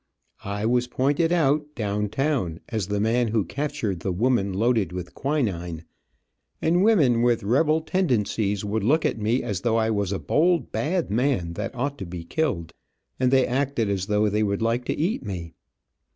I 0.43 0.65
was 0.65 0.87
pointed 0.87 1.31
out, 1.31 1.75
down 1.75 2.09
town, 2.09 2.59
as 2.69 2.87
the 2.87 2.99
man 2.99 3.27
who 3.27 3.45
captured 3.45 3.99
the 3.99 4.11
woman 4.11 4.51
loaded 4.51 4.91
with 4.91 5.13
quinine, 5.13 5.83
and 6.59 6.83
women 6.83 7.21
with 7.21 7.43
rebel 7.43 7.81
tendencies 7.81 8.65
would 8.65 8.83
look 8.83 9.05
at 9.05 9.21
me 9.21 9.43
as 9.43 9.61
though 9.61 9.77
I 9.77 9.91
was 9.91 10.11
a 10.11 10.17
bold, 10.17 10.71
bad 10.71 11.11
man 11.11 11.53
that 11.53 11.75
ought 11.75 11.99
to 11.99 12.07
be 12.07 12.23
killed, 12.23 12.73
and 13.19 13.29
they 13.29 13.45
acted 13.45 13.91
as 13.91 14.07
though 14.07 14.27
they 14.27 14.41
would 14.41 14.63
like 14.63 14.85
to 14.85 14.97
eat 14.97 15.23
me. 15.23 15.53